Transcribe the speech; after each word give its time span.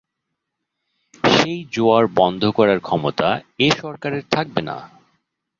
সেই 1.23 1.59
জোয়ার 1.73 2.05
বন্ধ 2.17 2.43
করার 2.49 2.79
ক্ষমতা 2.79 3.29
এ 3.59 3.67
সরকারের 3.79 4.23
থাকবে 4.31 4.61
না। 4.61 4.77